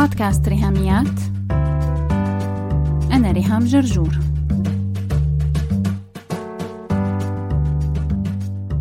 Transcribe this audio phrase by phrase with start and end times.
[0.00, 1.20] بودكاست ريهاميات.
[3.12, 4.18] أنا ريهام جرجور.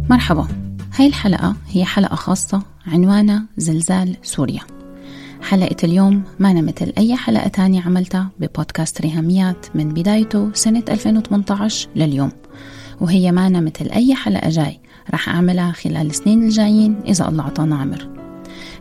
[0.10, 0.48] مرحبا.
[0.96, 4.62] هاي الحلقة هي حلقة خاصة عنوانها زلزال سوريا.
[5.42, 12.32] حلقة اليوم ما مثل أي حلقة تانية عملتها ببودكاست ريهاميات من بدايته سنة 2018 لليوم.
[13.02, 14.80] وهي ما مثل أي حلقة جاي
[15.14, 18.19] رح أعملها خلال السنين الجايين إذا الله عطانا عمر.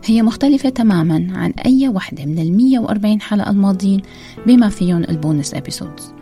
[0.05, 4.01] هي مختلفة تماما عن أي وحدة من ال 140 حلقة الماضيين
[4.47, 6.13] بما فيهم ال bonus episodes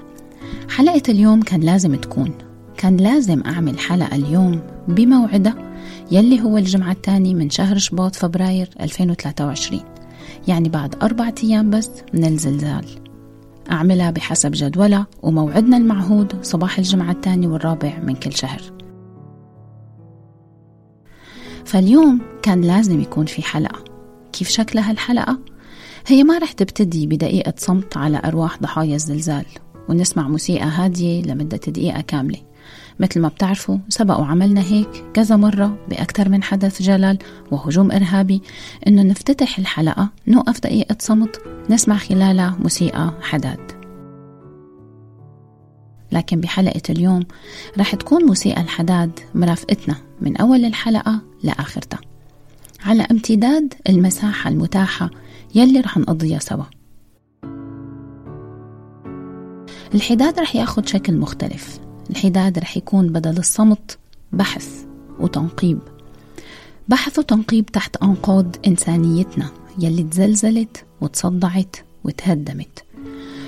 [0.70, 2.32] حلقة اليوم كان لازم تكون.
[2.78, 5.56] كان لازم أعمل حلقة اليوم بموعدها
[6.12, 9.82] يلي هو الجمعة الثاني من شهر شباط فبراير 2023
[10.48, 12.86] يعني بعد أربعة أيام بس من الزلزال.
[13.72, 18.77] أعملها بحسب جدولها وموعدنا المعهود صباح الجمعة الثاني والرابع من كل شهر.
[21.68, 23.84] فاليوم كان لازم يكون في حلقة.
[24.34, 25.40] كيف شكلها الحلقة؟
[26.08, 29.46] هي ما رح تبتدي بدقيقة صمت على أرواح ضحايا الزلزال
[29.90, 32.38] ونسمع موسيقى هادية لمدة دقيقة كاملة.
[33.00, 37.18] مثل ما بتعرفوا سبق وعملنا هيك كذا مرة بأكثر من حدث جلل
[37.52, 38.42] وهجوم إرهابي.
[38.88, 43.67] إنه نفتتح الحلقة نوقف دقيقة صمت نسمع خلالها موسيقى حداد.
[46.12, 47.24] لكن بحلقة اليوم
[47.78, 52.00] رح تكون موسيقى الحداد مرافقتنا من أول الحلقة لآخرتها.
[52.86, 55.10] على امتداد المساحة المتاحة
[55.56, 56.64] يلي رح نقضيها سوا.
[59.96, 61.80] الحداد رح ياخد شكل مختلف.
[62.10, 63.98] الحداد رح يكون بدل الصمت
[64.32, 64.86] بحث
[65.20, 65.80] وتنقيب.
[66.88, 69.50] بحث وتنقيب تحت أنقاض إنسانيتنا
[69.80, 72.84] يلي تزلزلت وتصدعت وتهدمت.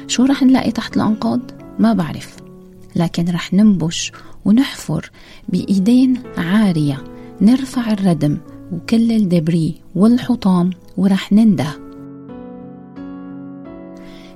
[0.07, 1.39] شو رح نلاقي تحت الأنقاض؟
[1.79, 2.48] ما بعرف.
[2.95, 4.11] لكن رح ننبش
[4.45, 5.11] ونحفر
[5.49, 7.03] بإيدين عارية
[7.41, 8.37] نرفع الردم
[8.71, 11.69] وكل الدبري والحطام ورح ننده.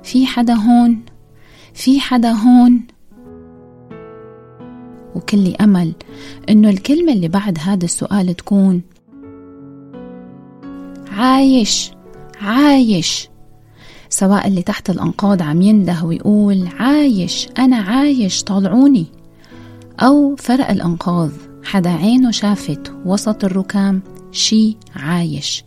[0.02, 1.00] في حدا هون؟
[1.74, 2.80] في حدا هون؟
[5.14, 5.92] وكلي أمل
[6.48, 8.82] إنه الكلمة اللي بعد هذا السؤال تكون
[11.12, 11.90] عايش
[12.40, 13.28] عايش.
[14.14, 19.06] سواء اللي تحت الأنقاض عم ينده ويقول عايش أنا عايش طالعوني.
[20.00, 21.30] أو فرق الأنقاض
[21.64, 25.64] حدا عينه شافت وسط الركام شي عايش.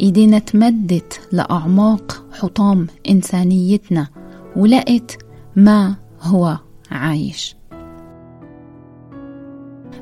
[0.00, 4.06] إيدينا تمدت لأعماق حطام إنسانيتنا
[4.56, 5.18] ولقت
[5.56, 6.58] ما هو
[6.90, 7.56] عايش.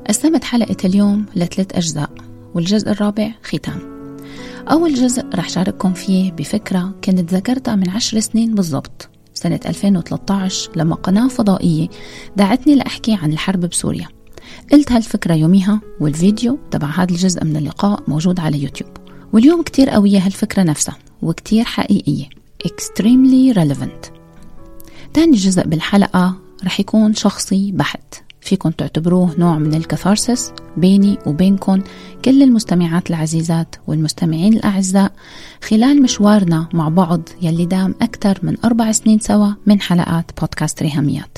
[0.07, 2.09] قسمت حلقة اليوم لثلاث أجزاء
[2.53, 3.96] والجزء الرابع ختام.
[4.71, 10.95] أول جزء رح شارككم فيه بفكرة كنت ذكرتها من عشر سنين بالضبط سنة 2013 لما
[10.95, 11.87] قناة فضائية
[12.35, 14.07] دعتني لأحكي عن الحرب بسوريا.
[14.71, 18.89] قلت هالفكرة يوميها والفيديو تبع هذا الجزء من اللقاء موجود على يوتيوب.
[19.33, 22.29] واليوم كتير قوية هالفكرة نفسها وكتير حقيقية
[22.67, 24.11] extremely relevant.
[25.13, 26.35] تاني جزء بالحلقة
[26.65, 28.26] رح يكون شخصي بحت.
[28.47, 31.81] فيكن تعتبروه نوع من الكثارسس بيني وبينكم
[32.25, 35.11] كل المستمعات العزيزات والمستمعين الأعزاء
[35.63, 41.37] خلال مشوارنا مع بعض يلي دام أكثر من أربع سنين سوا من حلقات بودكاست ريهاميات.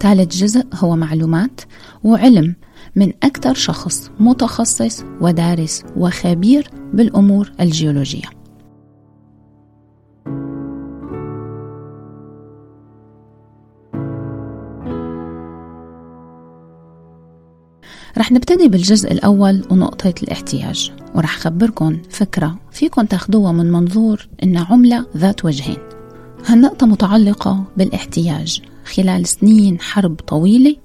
[0.00, 1.60] ثالث جزء هو معلومات
[2.04, 2.54] وعلم
[2.96, 8.39] من أكثر شخص متخصص ودارس وخبير بالأمور الجيولوجية.
[18.18, 25.06] رح نبتدي بالجزء الأول ونقطة الاحتياج ورح خبركن فكرة فيكن تاخدوها من منظور إن عملة
[25.16, 25.76] ذات وجهين.
[26.46, 28.62] هالنقطة متعلقة بالاحتياج
[28.94, 30.76] خلال سنين حرب طويلة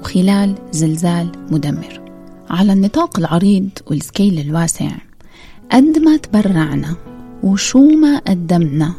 [0.00, 2.00] وخلال زلزال مدمر.
[2.50, 4.90] على النطاق العريض والسكيل الواسع
[5.72, 6.96] قد ما تبرعنا
[7.42, 8.94] وشو ما قدمنا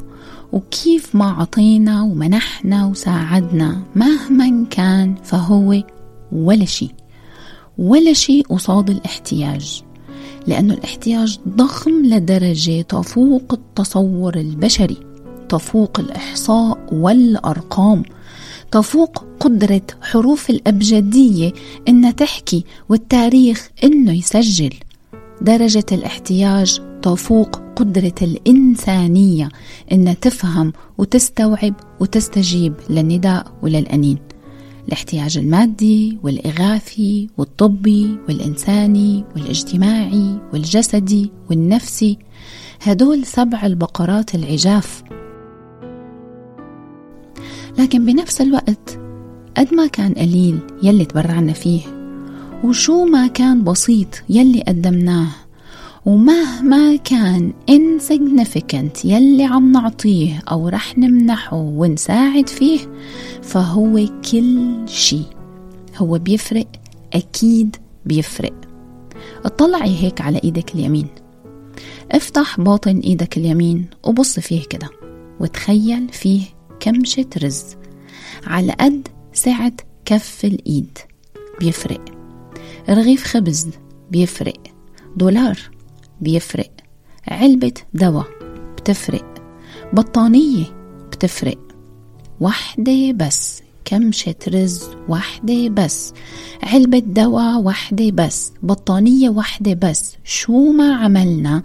[0.52, 5.84] وكيف ما عطينا ومنحنا وساعدنا مهما كان فهو
[6.32, 7.01] ولا شيء.
[7.78, 9.84] ولا شيء قصاد الاحتياج
[10.48, 14.98] لأن الاحتياج ضخم لدرجة تفوق التصور البشري
[15.50, 18.04] تفوق الإحصاء والأرقام
[18.72, 21.54] تفوق قدرة حروف الأبجدية
[21.88, 24.74] إنها تحكي والتاريخ إنه يسجل.
[25.42, 29.50] درجة الاحتياج تفوق قدرة الإنسانية
[29.92, 34.18] إنها تفهم وتستوعب وتستجيب للنداء وللأنين.
[34.88, 42.18] الاحتياج المادي والإغاثي والطبي والإنساني والاجتماعي والجسدي والنفسي.
[42.82, 45.04] هدول سبع البقرات العجاف.
[47.80, 49.00] لكن بنفس الوقت
[49.58, 51.82] قد ما كان قليل يلي تبرعنا فيه
[52.64, 55.28] وشو ما كان بسيط يلي قدمناه.
[56.06, 62.80] ومهما كان insignificant يلي عم نعطيه أو رح نمنحه ونساعد فيه
[63.42, 65.22] فهو كل شي.
[65.98, 66.68] هو بيفرق
[67.14, 67.76] أكيد
[68.06, 68.54] بيفرق.
[69.46, 71.08] اطلعي هيك على إيدك اليمين.
[72.12, 74.90] افتح باطن إيدك اليمين وبص فيه كده
[75.40, 76.42] وتخيل فيه
[76.80, 77.66] كمشة رز
[78.48, 79.74] على قد سعة
[80.06, 80.98] كف الإيد.
[81.60, 82.06] بيفرق.
[82.90, 83.68] رغيف خبز
[84.12, 84.60] بيفرق.
[85.16, 85.60] دولار
[86.22, 86.72] بيفرق.
[87.28, 88.28] علبة دواء
[88.78, 89.44] بتفرق.
[89.94, 90.66] بطانية
[91.12, 91.60] بتفرق.
[92.40, 93.64] وحدة بس.
[93.92, 96.14] كمشة رز وحدة بس.
[96.64, 98.52] علبة دواء وحدة بس.
[98.64, 100.16] بطانية وحدة بس.
[100.24, 101.64] شو ما عملنا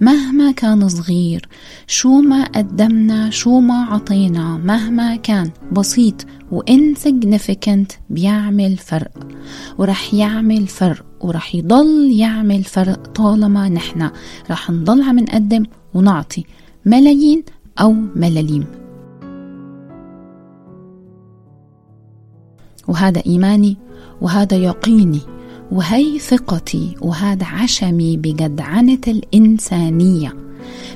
[0.00, 1.48] مهما كان صغير.
[1.86, 5.50] شو ما قدمنا شو ما عطينا مهما كان.
[5.72, 9.12] بسيط وانسجنفكنت بيعمل فرق.
[9.78, 14.10] ورح يعمل فرق ورح يضل يعمل فرق طالما نحن.
[14.50, 15.64] رح نضل عم نقدم
[15.94, 16.44] ونعطي
[16.84, 17.42] ملايين
[17.80, 18.87] أو ملاليم.
[22.88, 23.76] وهذا إيماني
[24.20, 25.20] وهذا يقيني
[25.72, 30.34] وهي ثقتي وهذا عشمي بجدعنة الإنسانية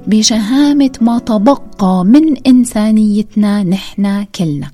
[0.06, 4.70] بشهامة ما تبقى من إنسانيتنا نحن كلنا.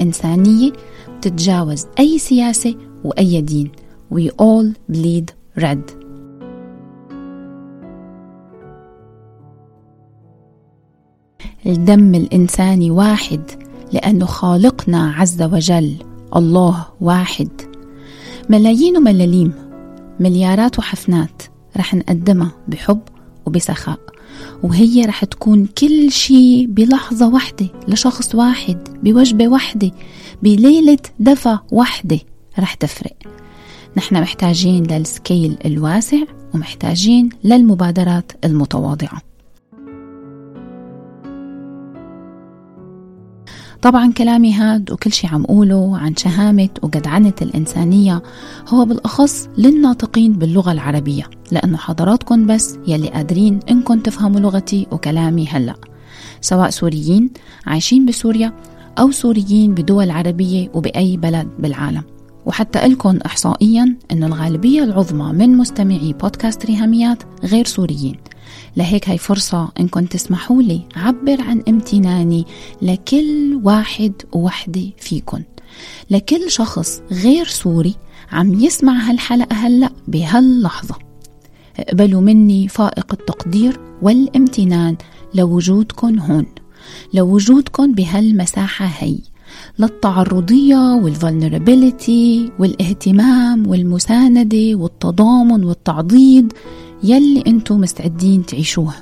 [0.00, 0.72] إنسانية
[1.18, 2.74] بتتجاوز أي سياسة
[3.04, 3.70] وأي دين.
[4.14, 5.32] We all bleed
[5.62, 6.00] red.
[11.66, 13.40] الدم الإنساني واحد
[13.92, 16.09] لأنه خالقنا عز وجل.
[16.36, 17.48] الله واحد.
[18.50, 19.52] ملايين وملاليم
[20.20, 21.42] مليارات وحفنات
[21.76, 23.00] رح نقدمها بحب
[23.46, 23.98] وبسخاء
[24.62, 29.90] وهي رح تكون كل شي بلحظة واحدة لشخص واحد بوجبة واحدة
[30.42, 32.18] بليلة دفى واحدة
[32.58, 33.16] رح تفرق.
[33.96, 36.22] نحن محتاجين للسكيل الواسع
[36.54, 39.29] ومحتاجين للمبادرات المتواضعة.
[43.82, 48.22] طبعا كلامي هاد وكل شي عم قوله عن شهامة وجدعنة الإنسانية
[48.68, 55.74] هو بالأخص للناطقين باللغة العربية لأنه حضراتكم بس يلي قادرين إنكم تفهموا لغتي وكلامي هلأ
[56.40, 57.30] سواء سوريين
[57.66, 58.52] عايشين بسوريا
[58.98, 62.02] أو سوريين بدول عربية وبأي بلد بالعالم.
[62.46, 68.16] وحتى لكم إحصائيا أن الغالبية العظمى من مستمعي بودكاست ريهاميات غير سوريين.
[68.76, 72.46] لهيك هاي فرصة إنكم تسمحوا لي عبر عن امتناني
[72.82, 75.42] لكل واحد ووحدة فيكن.
[76.10, 77.94] لكل شخص غير سوري
[78.32, 80.94] عم يسمع هالحلقة هلأ بهاللحظة.
[81.78, 84.96] اقبلوا مني فائق التقدير والامتنان
[85.34, 86.46] لوجودكم هون
[87.14, 89.18] لوجودكم بهالمساحة هي.
[89.78, 96.52] للتعرضية والفولنربيليتي والاهتمام والمساندة والتضامن والتعضيد
[97.02, 98.94] يلي انتو مستعدين تعيشوه.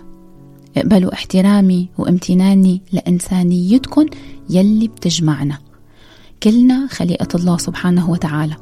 [0.77, 4.07] اقبلوا احترامي وامتناني لإنسانيتكم
[4.51, 5.59] يلي بتجمعنا.
[6.43, 8.57] كلنا خليقة الله سبحانه وتعالى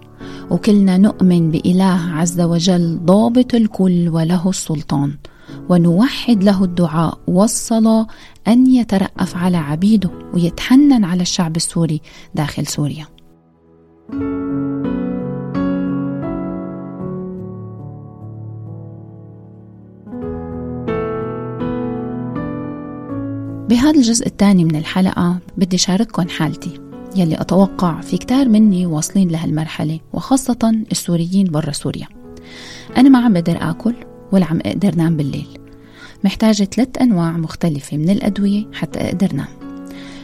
[0.50, 5.12] وكلنا نؤمن بإله عز وجل ضابط الكل وله السلطان.
[5.68, 8.06] ونوحد له الدعاء والصلاة
[8.48, 12.00] أن يترأف على عبيده ويتحنن على الشعب السوري
[12.34, 13.06] داخل سوريا.
[23.68, 26.80] بهذا الجزء الثاني من الحلقة بدي شارككم حالتي
[27.16, 32.06] يلي أتوقع في كتار مني واصلين لهالمرحلة وخاصة السوريين برا سوريا.
[32.96, 33.94] أنا ما عم بقدر آكل
[34.32, 35.58] ولا عم أقدر نام بالليل.
[36.24, 39.48] محتاجة ثلاث أنواع مختلفة من الأدوية حتى أقدر نام.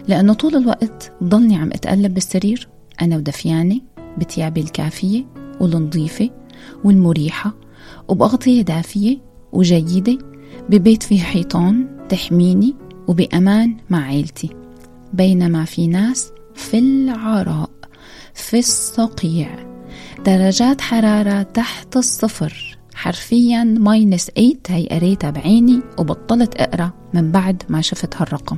[0.09, 2.69] لأنه طول الوقت ضلني عم أتقلب بالسرير
[3.03, 3.81] أنا ودفيانة
[4.19, 5.25] بتيابي الكافية
[5.61, 6.31] والنظيفة
[6.85, 7.55] والمريحة
[8.09, 9.19] وبأغطية دافية
[9.53, 10.19] وجيدة
[10.69, 12.75] ببيت فيه حيطان تحميني
[13.09, 14.51] وبأمان مع عيلتي.
[15.13, 17.71] بينما في ناس في العراء
[18.35, 19.67] في الصقيع
[20.27, 22.79] درجات حرارة تحت الصفر.
[23.03, 28.57] حرفيا ماينس 8 هي قريتها بعيني وبطلت أقرأ من بعد ما شفت هالرقم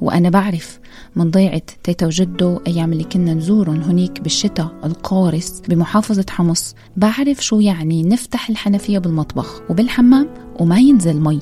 [0.00, 0.78] وأنا بعرف
[1.16, 6.74] من ضيعة تيتا وجدو أيام اللي كنا نزورهم هنيك بالشتاء القارس بمحافظة حمص.
[6.96, 10.28] بعرف شو يعني نفتح الحنفية بالمطبخ وبالحمام
[10.60, 11.40] وما ينزل مي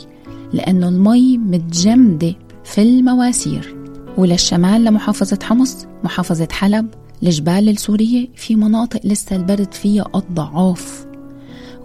[0.53, 3.77] لأنه المي متجمدة في المواسير.
[4.19, 6.87] وللشمال لمحافظة حمص محافظة حلب
[7.23, 11.06] الجبال السورية في مناطق لسه البرد فيها أضعاف.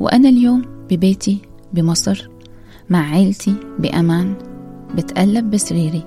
[0.02, 1.42] وأنا اليوم ببيتي
[1.74, 2.30] بمصر
[2.90, 4.36] مع عيلتي بأمان
[4.96, 6.04] بتقلب بسريري.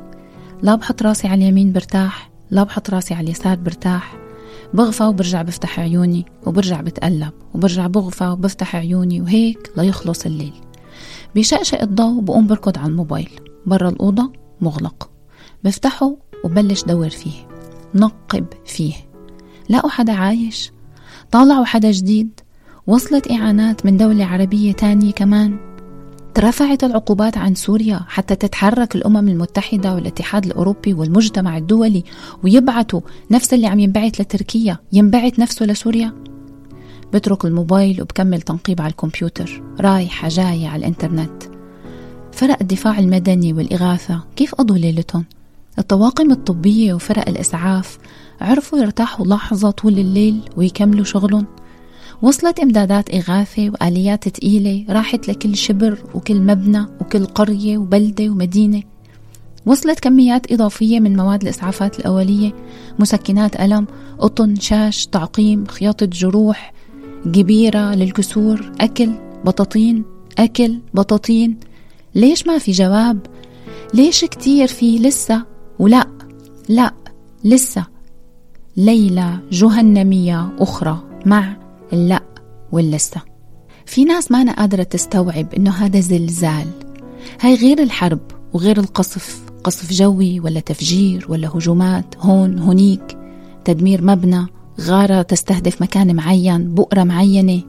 [0.62, 4.16] لا بحط راسي على اليمين برتاح لا بحط راسي على اليسار برتاح.
[4.74, 10.54] بغفى وبرجع بفتح عيوني وبرجع بتقلب وبرجع بغفى وبفتح عيوني وهيك ليخلص الليل.
[11.34, 13.30] بشقشق الضوء بقوم بركض على الموبايل
[13.66, 15.10] برا الأوضة مغلق.
[15.64, 17.46] بفتحه وبلش دور فيه
[17.94, 18.94] نقب فيه.
[19.70, 20.72] لقوا حدا عايش
[21.30, 22.40] طالعوا حدا جديد
[22.86, 25.56] وصلت إعانات من دولة عربية تانية كمان.
[26.34, 32.04] ترفعت العقوبات عن سوريا حتى تتحرك الأمم المتحدة والاتحاد الأوروبي والمجتمع الدولي
[32.42, 33.00] ويبعتوا
[33.30, 36.12] نفس اللي عم ينبعث لتركيا ينبعث نفسه لسوريا.
[37.12, 41.42] بترك الموبايل وبكمل تنقيب على الكمبيوتر رايحة جاية على الإنترنت.
[42.32, 45.24] فرق الدفاع المدني والإغاثة كيف قضوا ليلتهم؟
[45.78, 47.98] الطواقم الطبية وفرق الإسعاف
[48.40, 51.46] عرفوا يرتاحوا لحظة طول الليل ويكملوا شغلهم.
[52.24, 58.82] وصلت إمدادات إغاثة وآليات تقيلة راحت لكل شبر وكل مبنى وكل قرية وبلدة ومدينة.
[59.66, 62.52] وصلت كميات إضافية من مواد الإسعافات الأولية
[62.98, 63.86] مسكنات ألم
[64.18, 66.72] قطن شاش تعقيم خياطة جروح
[67.26, 69.10] جبيرة للكسور أكل
[69.44, 70.04] بطاطين
[70.38, 71.56] أكل بطاطين.
[72.14, 73.18] ليش ما في جواب؟
[73.94, 75.42] ليش كتير في لسه؟
[75.78, 76.06] ولا
[76.68, 76.94] لا
[77.44, 77.86] لسه.
[78.76, 81.63] ليلة جهنمية أخرى مع
[81.94, 82.22] اللا
[82.72, 83.34] واللسه
[83.86, 86.66] في ناس ما أنا قادرة تستوعب إنه هذا زلزال.
[87.40, 88.20] هاي غير الحرب
[88.52, 93.18] وغير القصف قصف جوي ولا تفجير ولا هجومات هون هونيك.
[93.64, 94.46] تدمير مبنى
[94.80, 97.62] غارة تستهدف مكان معين بؤرة معينة.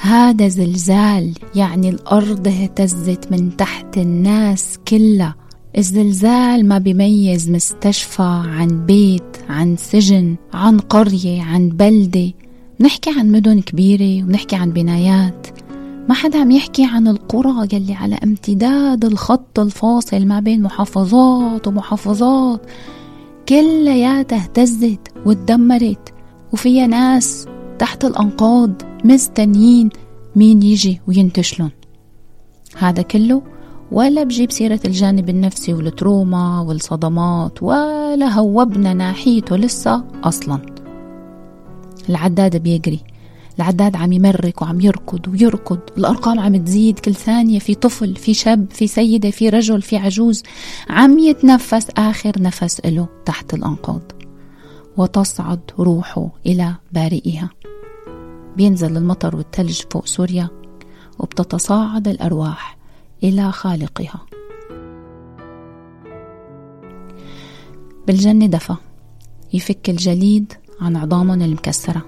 [0.00, 5.34] هذا زلزال يعني الأرض اهتزت من تحت الناس كلها.
[5.78, 12.32] الزلزال ما بيميز مستشفى عن بيت عن سجن عن قرية عن بلدة.
[12.80, 15.46] نحكي عن مدن كبيرة ونحكي عن بنايات.
[16.08, 22.60] ما حدا عم يحكي عن القرى يلي على امتداد الخط الفاصل ما بين محافظات ومحافظات.
[23.48, 26.14] كلياتها اهتزت وتدمرت
[26.52, 27.46] وفيها ناس
[27.78, 28.70] تحت الأنقاض
[29.04, 29.90] مستنيين
[30.36, 31.70] مين يجي وينتشلن
[32.78, 33.42] هذا كله
[33.92, 40.75] ولا بجيب سيرة الجانب النفسي والتروما والصدمات ولا هوبنا ناحيته لسه أصلا.
[42.08, 43.00] العداد بيجري.
[43.56, 45.78] العداد عم يمرك وعم يركض ويركض.
[45.98, 47.58] الأرقام عم تزيد كل ثانية.
[47.58, 50.42] في طفل في شاب في سيدة في رجل في عجوز.
[50.90, 54.02] عم يتنفس آخر نفس له تحت الأنقاض.
[54.96, 57.50] وتصعد روحه إلى بارئها.
[58.56, 60.48] بينزل المطر والثلج فوق سوريا
[61.18, 62.76] وبتتصاعد الأرواح
[63.24, 64.26] إلى خالقها.
[68.06, 68.74] بالجنة دفى
[69.52, 72.06] يفك الجليد عن عظامهم المكسرة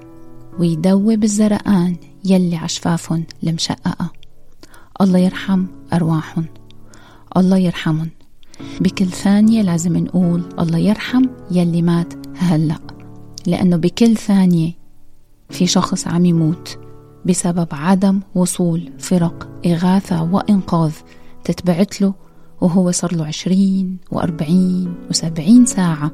[0.59, 4.13] ويدوب الزرقان يلي عشفافهم المشققة
[5.01, 6.45] الله يرحم أرواحهم
[7.37, 8.09] الله يرحمهم
[8.81, 12.79] بكل ثانية لازم نقول الله يرحم يلي مات هلأ
[13.47, 14.73] لأنه بكل ثانية
[15.51, 16.79] في شخص عم يموت
[17.27, 20.93] بسبب عدم وصول فرق إغاثة وإنقاذ
[21.45, 22.15] تتبعت له
[22.61, 26.13] وهو صار له عشرين وأربعين وسبعين ساعة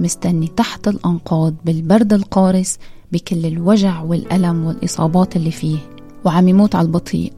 [0.00, 2.78] مستني تحت الأنقاض بالبرد القارس
[3.12, 5.78] بكل الوجع والألم والإصابات اللي فيه.
[6.24, 7.32] وعم يموت على البطيء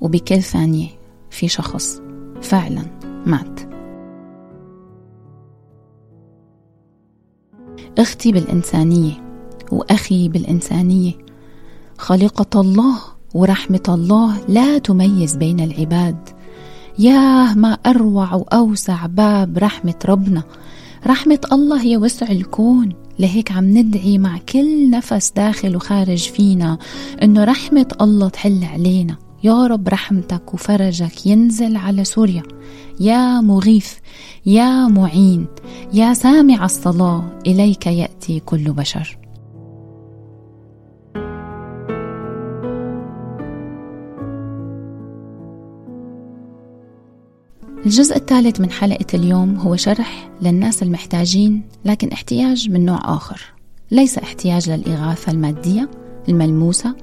[0.00, 0.88] وبكل ثانية
[1.30, 2.00] في شخص
[2.42, 2.82] فعلا
[3.26, 3.60] مات.
[7.98, 9.12] أختي بالإنسانية
[9.72, 11.12] وأخي بالإنسانية
[11.98, 12.96] خليقة الله
[13.34, 16.28] ورحمة الله لا تميز بين العباد.
[16.98, 20.42] ياه ما أروع وأوسع باب رحمة ربنا.
[21.06, 22.92] رحمة الله هي وسع الكون.
[23.18, 26.78] لهيك عم ندعي مع كل نفس داخل وخارج فينا
[27.22, 29.16] إنه رحمة الله تحل علينا.
[29.44, 32.42] يا رب رحمتك وفرجك ينزل على سوريا.
[33.00, 33.92] يا مغيث
[34.46, 35.46] يا معين
[35.92, 39.18] يا سامع الصلاة إليك يأتي كل بشر.
[47.86, 53.40] الجزء الثالث من حلقة اليوم هو شرح للناس المحتاجين لكن احتياج من نوع آخر.
[53.90, 55.90] ليس احتياج للإغاثة المادية
[56.28, 56.94] الملموسة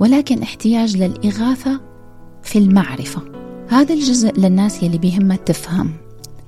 [0.00, 1.80] ولكن احتياج للإغاثة
[2.42, 3.22] في المعرفة.
[3.68, 5.92] هذا الجزء للناس يلي بيهمها تفهم.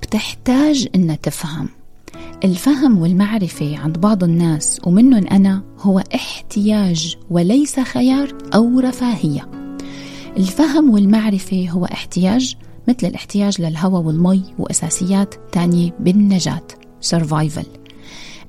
[0.03, 1.69] بتحتاج إنها تفهم.
[2.45, 9.49] الفهم والمعرفة عند بعض الناس ومنهم أنا هو احتياج وليس خيار أو رفاهية.
[10.37, 12.57] الفهم والمعرفة هو احتياج
[12.89, 16.63] مثل الاحتياج للهواء والمي وأساسيات تانية بالنجاة
[17.15, 17.67] survival.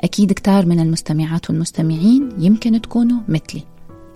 [0.01, 3.63] أكيد كتار من المستمعات والمستمعين يمكن تكونوا مثلي.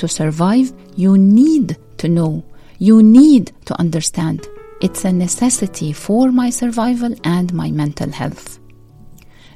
[0.03, 2.43] To survive you need to know.
[2.79, 4.39] You need to understand.
[4.85, 8.59] It's a necessity for my survival and my mental health.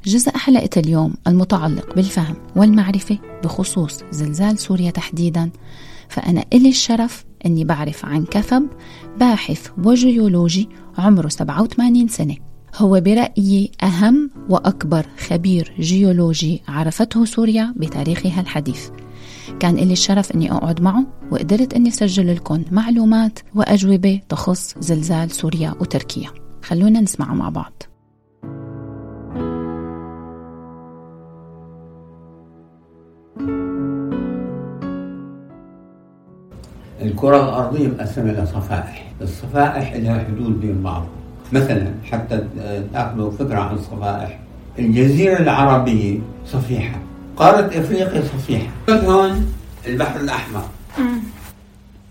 [0.06, 5.50] جزء حلقة اليوم المتعلق بالفهم والمعرفة بخصوص زلزال سوريا تحديدا
[6.10, 8.68] فأنا إلي الشرف أني بعرف عن كثب
[9.20, 12.36] باحث وجيولوجي عمره 87 سنة.
[12.76, 18.90] هو برأيي أهم وأكبر خبير جيولوجي عرفته سوريا بتاريخها الحديث.
[19.60, 25.76] كان لي الشرف أني أقعد معه وقدرت أني أسجل لكم معلومات وأجوبة تخص زلزال سوريا
[25.80, 26.30] وتركيا.
[26.64, 27.84] خلونا نسمعه مع بعض.
[37.02, 41.06] الكرة الأرضية مقسمة إلى صفائح، الصفائح لها حدود بين بعض،
[41.52, 42.44] مثلا حتى
[42.94, 44.40] تاخذوا فكرة عن الصفائح،
[44.80, 47.00] الجزيرة العربية صفيحة،
[47.38, 49.54] قارة إفريقيا صفيحة، هون
[49.88, 50.64] البحر الأحمر.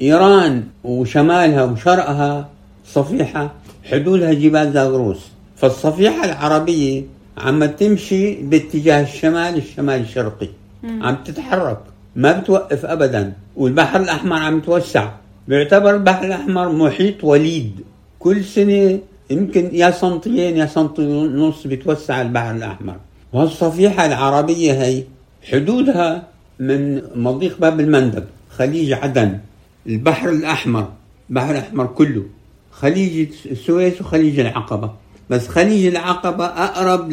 [0.03, 2.49] إيران وشمالها وشرقها
[2.87, 3.53] صفيحة
[3.91, 7.03] حدودها جبال زاغروس فالصفيحة العربية
[7.39, 10.49] عم تمشي باتجاه الشمال الشمال الشرقي.
[10.85, 11.79] عم تتحرك.
[12.17, 13.33] ما بتوقف ابدا.
[13.57, 15.11] والبحر الأحمر عم يتوسع
[15.49, 17.81] بيعتبر البحر الأحمر محيط وليد.
[18.19, 18.99] كل سنة
[19.31, 22.97] يمكن يا سنتين يا سنتين ونص بيتوسع البحر الأحمر.
[23.33, 25.03] وهالصفيحه العربية هي
[25.51, 26.27] حدودها
[26.59, 29.39] من مضيق باب المندب خليج عدن.
[29.87, 30.89] البحر الأحمر
[31.31, 32.25] البحر الأحمر كله
[32.71, 34.91] خليج السويس وخليج العقبة.
[35.31, 37.13] بس خليج العقبة أقرب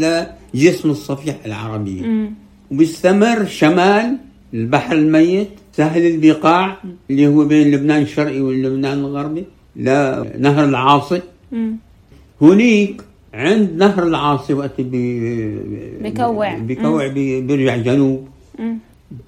[0.53, 2.31] لجسم الصفيحة العربية.
[2.71, 4.17] وبيستمر شمال
[4.53, 6.77] البحر الميت سهل البقاع
[7.09, 9.43] اللي هو بين لبنان الشرقي ولبنان الغربي
[9.75, 11.21] لنهر العاصي.
[12.41, 13.01] هنيك
[13.33, 15.59] عند نهر العاصي وقت بي
[16.01, 18.27] بكوع بكوع بي بيرجع جنوب.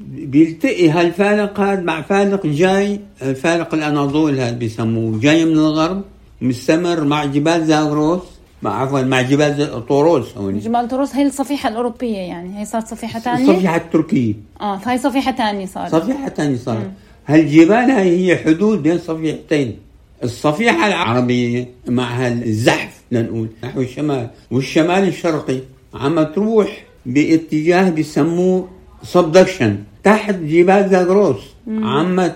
[0.09, 6.01] بيلتقي هالفالق هذا مع فالق جاي فالق الأناضول هذا بيسموه جاي من الغرب
[6.41, 8.21] مستمر مع جبال زاغروس.
[8.61, 12.59] مع عفوا مع جبال طوروس هون جبال طوروس هي الصفيحة الأوروبية يعني.
[12.59, 14.33] هي صارت صفيحة ثانية الصفيحة التركية.
[14.61, 15.95] آه فهي صفيحة ثانية صارت.
[15.95, 16.91] صفيحة ثانية صارت.
[17.27, 19.77] هالجبال هي هي حدود بين صفيحتين.
[20.23, 24.29] الصفيحة العربية مع الزحف لنقول نحو الشمال.
[24.51, 25.59] والشمال الشرقي.
[25.93, 28.67] عم تروح باتجاه بيسموه
[29.03, 32.31] سبدكشن تحت جبال زاغروس عم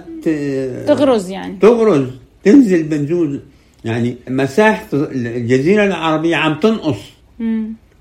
[0.88, 1.58] تغرز يعني.
[1.62, 2.08] تغرز.
[2.44, 3.42] تنزل بنزول.
[3.86, 7.02] يعني مساحة الجزيرة العربية عم تنقص.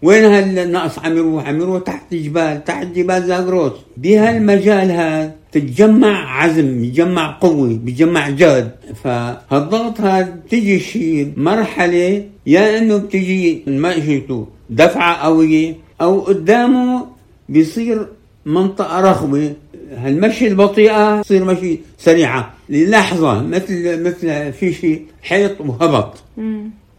[0.03, 6.85] وين هالنقص؟ عم يروح؟ عم يروح تحت جبال تحت جبال زاغروس بهالمجال هذا تتجمع عزم
[6.85, 8.71] يجمع قوة بيجمع جهد.
[9.05, 17.07] فهالضغط هذا بتجي شيء مرحلة يا إنه بتجي مشيته دفعة قوية أو قدامه
[17.49, 18.07] بيصير
[18.47, 19.53] منطقة رخوة
[19.97, 22.55] هالمشي البطيئة تصير مشي سريعة.
[22.69, 26.23] للحظة مثل مثل في شيء حيط وهبط.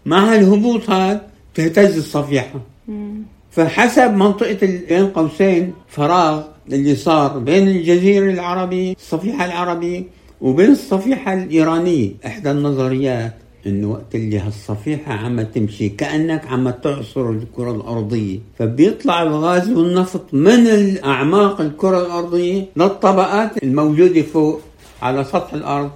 [0.06, 1.22] مع هالهبوط هذا
[1.54, 2.60] تهتز الصفيحة.
[3.52, 10.04] فحسب منطقة بين قوسين فراغ اللي صار بين الجزيرة العربية الصفيحة العربية
[10.42, 13.34] وبين الصفيحة الإيرانية إحدى النظريات.
[13.68, 18.40] انه وقت اللي هالصفيحه عم تمشي كأنك عم تعصر الكرة الأرضية.
[18.60, 24.62] فبيطلع الغاز والنفط من الأعماق الكرة الأرضية للطبقات الموجودة فوق
[25.02, 25.92] على سطح الأرض.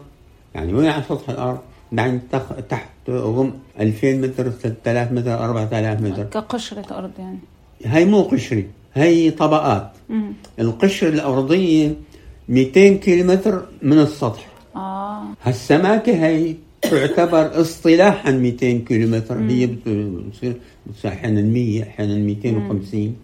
[0.56, 1.60] يعني وين على سطح الأرض؟
[1.92, 2.22] يعني
[2.70, 6.24] تحت غم 2000 متر 3000 متر 4000 متر.
[6.24, 7.40] كقشرة أرض يعني.
[7.86, 9.92] هي مو قشرة هي طبقات.
[10.10, 10.34] مم.
[10.60, 11.94] القشرة الأرضية
[12.50, 14.48] 200 كيلومتر من السطح.
[14.76, 15.24] آه.
[15.44, 19.39] هالسماكة هي تعتبر اصطلاحا 200 كيلومتر.
[19.39, 20.56] هي بتصير
[21.06, 23.15] أحيانا 100 أحيانا 250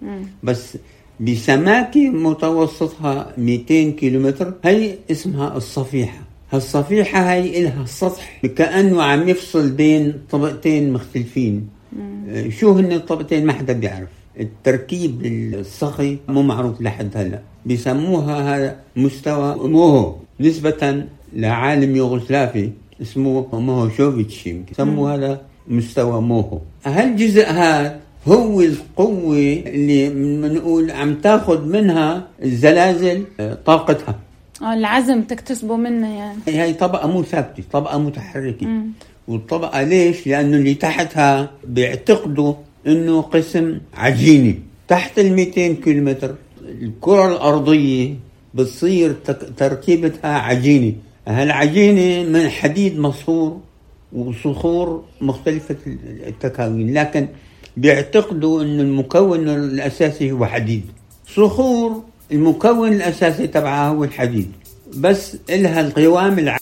[0.44, 0.78] بس
[1.20, 4.54] بسماكه متوسطها 200 كيلومتر.
[4.63, 6.22] هي اسمها الصفيحة.
[6.52, 11.68] هالصفيحة هي لها السطح كأنه عم يفصل بين طبقتين مختلفين.
[11.94, 12.52] مم.
[12.60, 14.10] شو هن الطبقتين؟ ما حدا بيعرف.
[14.39, 17.41] التركيب الصخي مو معروف لحد هلأ.
[17.65, 22.70] بسموها هذا مستوى موهو نسبة لعالم يوغوسلافي
[23.02, 26.60] اسمه موهو شوفيتش يمكن سموا هذا مستوى موهو.
[26.86, 34.20] هالجزء هذا هو القوة اللي بنقول عم تاخذ منها الزلازل؟ آه، طاقتها.
[34.62, 36.40] آه العزم تكتسبه منها يعني.
[36.48, 38.66] هي طبقة مو ثابتة طبقة متحركة.
[38.66, 38.88] مم.
[39.28, 42.54] والطبقة ليش؟ لأنه اللي تحتها بيعتقدوا
[42.88, 46.36] إنه قسم عجيني تحت ال 200 كيلومتر
[46.82, 48.14] الكرة الأرضية
[48.54, 49.14] بتصير
[49.58, 50.94] تركيبتها عجينة.
[51.28, 53.62] هالعجينة من حديد مصهور
[54.14, 55.78] وصخور مختلفة
[56.28, 57.28] التكاوين لكن
[57.78, 60.86] بيعتقدوا أن المكون الأساسي هو حديد.
[61.28, 64.52] صخور المكون الأساسي تبعها هو الحديد
[64.98, 66.58] بس إلها القوام الع...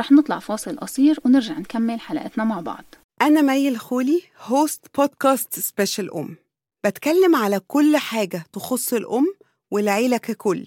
[0.00, 2.84] رح نطلع فاصل قصير ونرجع نكمل حلقتنا مع بعض.
[3.22, 6.36] أنا مي الخولي host بودكاست سبيشال أم.
[6.84, 9.26] بتكلم على كل حاجة تخص الأم
[9.70, 10.66] والعيلة ككل.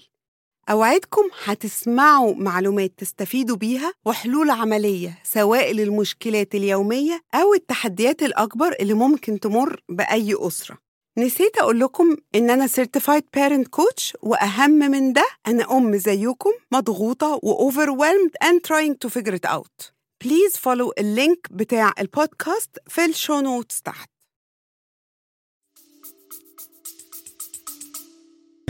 [0.70, 9.40] أوعدكم هتسمعوا معلومات تستفيدوا بيها وحلول عملية سواء للمشكلات اليومية أو التحديات الأكبر اللي ممكن
[9.40, 10.78] تمر بأي أسرة.
[11.18, 17.40] نسيت أقول لكم إن أنا Certified Parent Coach وأهم من ده أنا أم زيكم مضغوطة
[17.42, 19.90] و overwhelmed and trying to figure it out.
[20.24, 24.10] Please follow اللينك بتاع البودكاست في ال show notes تحت.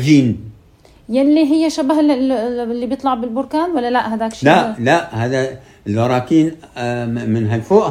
[0.00, 0.55] جين.
[1.08, 2.32] يلي هي شبه ال- ال-
[2.70, 7.88] اللي بيطلع بالبركان ولا لا؟ هذاك شيء لا لا هذا البراكين آه، من هالفوق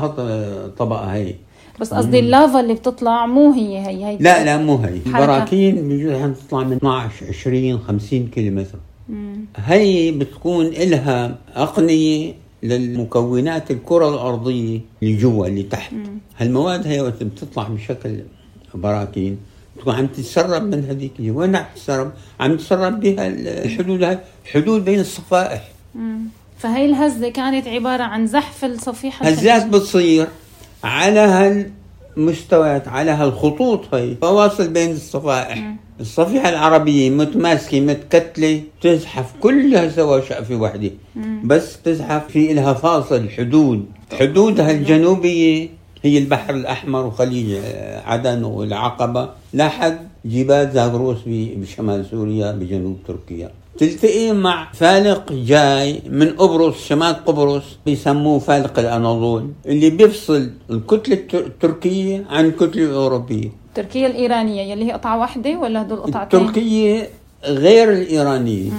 [0.68, 1.36] طبقة هي.
[1.80, 4.18] بس قصدي اللافا اللي بتطلع مو هي هي هي.
[4.20, 5.00] لا لا مو هي.
[5.06, 8.80] البراكين بيجوز تطلع من 12 20 50 كيلومتر.
[9.58, 15.94] هي بتكون إلها أقنية للمكونات الكرة الأرضية اللي جوا اللي تحت.
[16.38, 18.20] هالمواد هي وقت بتطلع بشكل
[18.74, 19.38] براكين.
[19.88, 24.20] عم تتسرب من هذيك وين عم تتسرب؟ عم تتسرب بها الحدود هاي.
[24.46, 25.64] الحدود بين الصفائح.
[26.58, 30.28] فهي الهزة كانت عبارة عن زحف الصفيحة هزات بتصير
[30.84, 31.20] على
[32.18, 35.76] هالمستويات على هالخطوط هي فواصل بين الصفائح.
[36.00, 40.92] الصفيحة العربية متماسكة متكتلة تزحف كلها سوا شقفة واحدة
[41.44, 43.86] بس تزحف في إلها فاصل حدود.
[44.20, 45.70] حدودها الجنوبية
[46.06, 47.56] هي البحر الأحمر وخليج
[48.06, 49.30] عدن والعقبة.
[49.54, 53.52] لحد جبال زاغروس بشمال سوريا بجنوب تركيا.
[53.78, 61.46] تلتقي مع فالق جاي من قبرص شمال قبرص بيسموه فالق الأناضول اللي بيفصل الكتلة التر-
[61.46, 63.50] التركية عن الكتلة الأوروبية.
[63.76, 67.10] تركيا الإيرانية يلي هي قطعة واحدة ولا هدول قطعتين؟ التركية
[67.46, 68.72] غير الإيرانية.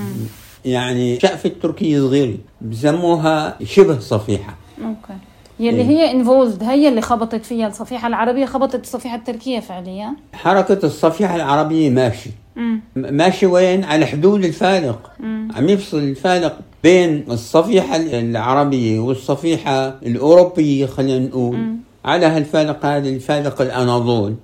[0.65, 4.57] يعني شقفة تركية صغيرة بسموها شبه صفيحة.
[4.85, 5.19] okay.
[5.61, 5.85] يلي إيه.
[5.87, 10.13] هي involved هي اللي خبطت فيها الصفيحة العربية خبطت الصفيحة التركية فعليا.
[10.33, 12.31] حركة الصفيحة العربية ماشي.
[12.57, 15.11] امم ماشي وين؟ على حدود الفالق
[15.57, 21.59] عم يفصل الفالق بين الصفيحة العربية والصفيحة الأوروبية خلينا نقول.
[22.05, 24.35] على هالفالق هذا الفالق الأناضول.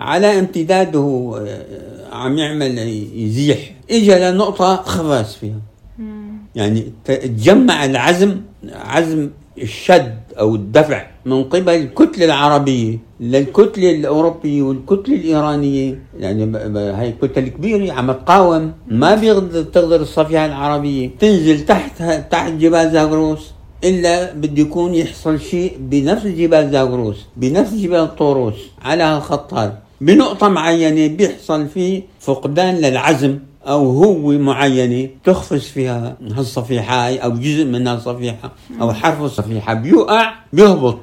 [0.00, 2.78] على امتداده آه، عم يعمل
[3.14, 3.58] يزيح.
[3.90, 5.58] اجى لنقطة خفاس فيها.
[6.54, 8.36] يعني تجمع العزم
[8.72, 17.48] عزم الشد أو الدفع من قبل الكتله العربيه للكتله الاوروبيه والكتله الايرانيه يعني هاي كتل
[17.48, 18.72] كبيره عم تقاوم.
[18.88, 23.50] ما بيقدر تقدر الصفيحه العربية تنزل تحت تحت جبال زاغروس
[23.84, 30.48] إلا بده يكون يحصل شيء بنفس جبال زاغروس بنفس جبال طوروس على هالخط هذا بنقطة
[30.48, 33.38] معينة بيحصل فيه فقدان للعزم.
[33.66, 39.74] أو هو معينة تخفز فيها هالصفيحة أو جزء من هالصفيحة أو حرف الصفيحة.
[39.74, 40.98] بيوقع بيهبط.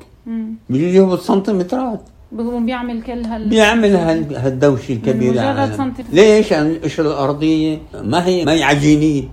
[0.70, 2.02] بيجي يهبط سنتيمترات.
[2.32, 5.32] بيقوم بيعمل كل هال بيعمل هال- هالدوشة الكبيرة.
[5.32, 6.14] مجرد سنتيمتر.
[6.14, 9.24] ليش؟ لأن القشرة الأرضية؟ ما هي ما هي عجينية.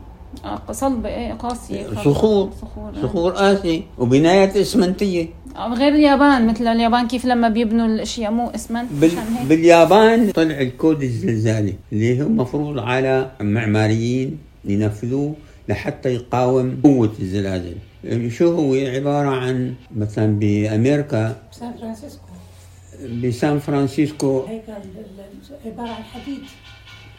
[0.44, 1.86] آه، صلبة إيه قاسية.
[2.04, 2.50] صخور.
[2.62, 3.02] صخور آه.
[3.02, 5.22] صخور قاسية وبنايات إسمنتية.
[5.24, 9.10] آه، غير اليابان مثل اليابان كيف لما بيبنوا الأشياء مو اسمنت بال...
[9.10, 9.46] عشان هيك.
[9.48, 15.34] باليابان طلع الكود الزلزالي اللي هو مفروض على معماريين ينفذوه
[15.68, 17.74] لحتى يقاوم قوة الزلازل.
[18.30, 22.22] شو هو؟ عبارة عن مثلا بأمريكا سان فرانسيسكو.
[23.22, 24.44] بسان فرانسيسكو.
[24.44, 26.38] هيك ال- ال- عبارة عن حديد.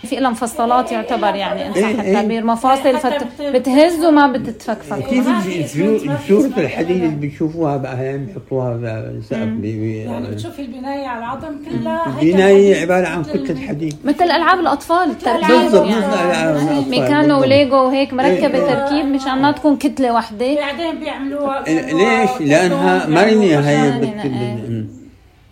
[0.08, 2.08] في لها مفصلات يعتبر يعني ان صح إيه، إيه.
[2.10, 3.24] التعبير مفاصل حتى فت...
[3.24, 6.58] بت- بتهز وما بتتفكفك كيف إسمنت.
[6.58, 8.74] الحديد اللي بتشوفوها بقى هي بيحطوها
[9.20, 12.40] بسقف ب- يعني بتشوفي البناية على العظم كلها حديد.
[12.76, 17.42] عبارة عن كتلة حديد مثل ألعاب الأطفال التركيب بالضبط مثل يعني ميكانو.
[17.42, 18.74] وليجو وهيك مركبة إيه.
[18.74, 24.99] تركيب مشان ما تكون كتلة واحدة بعدين بيعملوها ليش؟ لأنها مرنة هي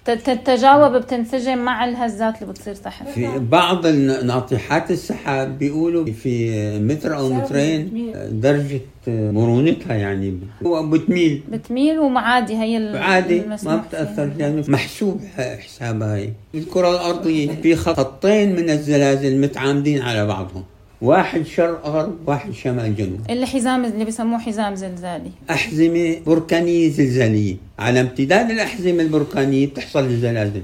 [0.09, 3.07] تتجاوب بتنسجم مع الهزات اللي بتصير تحت.
[3.07, 10.39] في بعض الن- ناطحات السحاب بيقولوا في متر أو مترين درجة مرونتها يعني.
[10.65, 14.25] هو بتميل بتميل وعادي هي عادي ما فيها.
[14.37, 16.29] لأنه محسوب ح- حسابها هي.
[16.55, 20.63] الكرة الأرضية في خطين من الزلازل متعامدين على بعضهم.
[21.01, 23.19] واحد شرق غرب واحد شمال جنوب.
[23.29, 25.31] اللي حزام اللي بسموه حزام زلزالي.
[25.49, 30.61] أحزمة بركانية زلزالية على امتداد الأحزمة البركانية بتحصل الزلازل.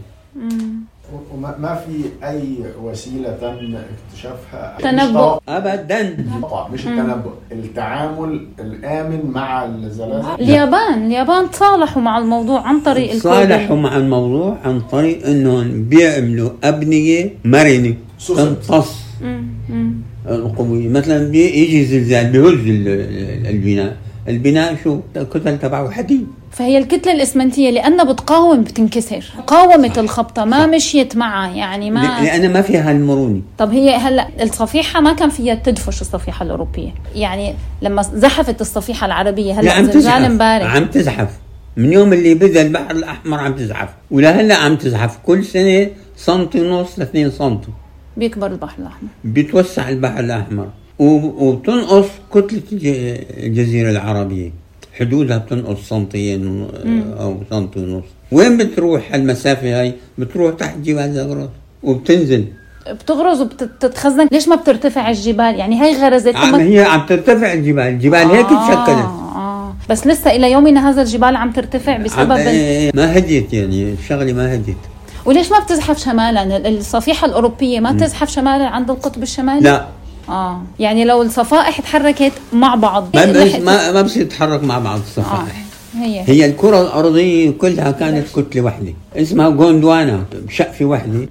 [1.34, 5.40] وما ما في أي وسيلة تم اكتشافها؟ تنبؤ.
[6.42, 10.30] توقع مش التنبؤ التعامل الآمن مع الزلازل.
[10.40, 16.50] اليابان اليابان تصالحوا مع الموضوع عن طريق الكود صالحوا مع الموضوع عن طريق إنهم بيعملوا
[16.64, 17.96] أبنية مرنة.
[18.28, 19.03] تمتص.
[20.28, 23.96] القوية مثلا بيجي زلزال بيهز ال- ال- البناء.
[24.28, 26.28] البناء شو؟ كتل تبعه حديد.
[26.52, 29.26] فهي الكتلة الإسمنتية لأنها بتقاوم بتنكسر.
[29.48, 33.42] قاومت الخبطة ما مشيت معها يعني ما لأنها ما فيها المرونة.
[33.58, 36.90] طب هي هلأ الصفيحة ما كان فيها تدفش الصفيحة الأوروبية.
[37.16, 40.26] يعني لما زحفت الصفيحة العربية لا هلا عم زلزال تزحف.
[40.26, 41.30] امبارح عم تزحف.
[41.78, 43.90] من يوم اللي بدا البحر الأحمر عم تزحف.
[44.12, 45.18] ولهلا عم تزحف.
[45.26, 47.68] كل سنة سنتي ونص لاثنين سنتي.
[48.18, 49.10] بيكبر البحر الأحمر.
[49.24, 50.68] بيتوسع البحر الأحمر.
[51.00, 54.52] وبتنقص كتلة الج- الجزيرة العربية.
[55.00, 56.68] حدودها بتنقص سنتين
[57.20, 58.04] أو سنتي ونص.
[58.32, 61.50] وين بتروح المسافة هاي؟ بتروح تحت جبال زاغروس
[61.84, 62.46] وبتنزل.
[62.92, 64.28] بتغرز وبتتخزن.
[64.32, 66.36] ليش ما بترتفع الجبال؟ يعني هي غرزت.
[66.36, 67.84] عم هي عم ترتفع الجبال.
[67.84, 69.06] الجبال هيك آه، تشكلت.
[69.36, 69.76] آه.
[69.90, 72.38] بس لسه إلى يومنا هذا الجبال عم ترتفع عم بسبب ال...
[72.38, 73.94] إيه، ما هديت يعني.
[73.94, 74.78] الشغلة ما هديت.
[75.26, 79.88] وليش ما بتزحف شمالا؟ ال- الصفيحة الأوروبية ما تزحف شمالا عند القطب الشمالي؟ لا.
[80.30, 80.62] آه.
[80.80, 83.08] يعني لو الصفائح تحركت مع بعض.
[83.16, 85.02] ما بس ما ما بصير تتحرك مع بعض آه.
[85.04, 85.64] الصفائح
[86.00, 86.22] هي.
[86.28, 91.28] هي الكرة الأرضية كلها كانت كتلة واحدة اسمها غوندوانا شقفة واحدة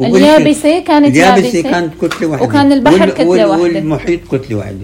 [0.00, 1.62] اليابسة كانت اليابسة يابسة.
[1.62, 3.62] كانت كتلة واحدة وكان البحر كتلة واحدة.
[3.62, 4.76] والمحيط كتلة واحدة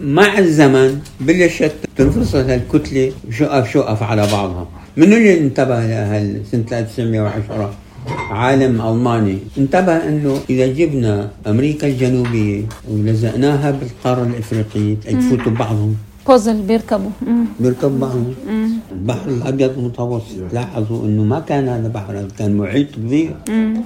[0.00, 4.66] مع الزمن بلشت تنفصل هالكتلة شقف شقف على بعضها.
[4.96, 7.70] من اللي انتبه لها سنة 1910
[8.30, 9.38] عالم ألماني.
[9.58, 17.10] انتبه أنه إذا جبنا أمريكا الجنوبية ولزقناها بالقارة الإفريقية يفوتوا بعضهم بوزل بيركبوا.
[17.26, 17.44] مم.
[17.60, 18.34] بيركب معهم
[18.92, 23.36] البحر الأبيض المتوسط لاحظوا أنه ما كان هذا بحر كان محيط كبير.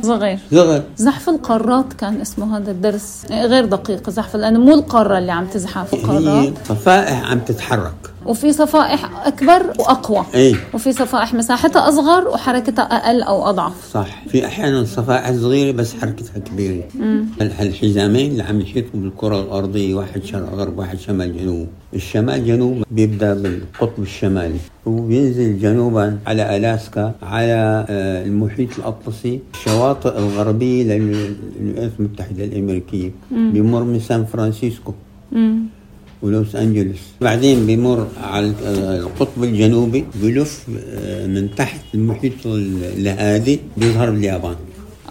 [0.03, 0.39] صغير.
[0.51, 3.27] صغر زحف القارات كان اسمه هذا الدرس.
[3.31, 8.12] غير دقيق زحف لأنه مو القارة اللي عم تزحف القارات صفائح عم تتحرك.
[8.27, 10.25] وفي صفائح أكبر وأقوى.
[10.35, 13.73] إيه وفي صفائح مساحتها أصغر وحركتها أقل أو أضعف.
[13.93, 14.25] صح.
[14.29, 16.85] في أحيانا صفائح صغيرة بس حركتها كبيرة.
[17.41, 21.67] هال- هالحزامين اللي عم يحيطوا بالكرة الأرضية واحد شرق غرب واحد شمال جنوب.
[21.95, 24.59] الشمال جنوب بيبدأ بالقطب الشمالي.
[24.87, 29.41] وبينزل جنوبا على ألاسكا على آه، المحيط الأطلسي.
[29.55, 33.11] الشواطئ الغربية لل- للولايات المتحدة الأمريكية.
[33.31, 34.93] بيمر من سان فرانسيسكو.
[35.33, 35.63] مم.
[36.23, 38.55] ولوس أنجلوس بعدين بيمر على
[38.99, 44.57] القطب الجنوبي بلف آه، من تحت المحيط الهادي بيظهر باليابان